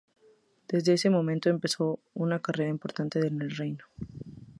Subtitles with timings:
[0.67, 3.85] Desde ese momento empezó una carrera importante en el reino.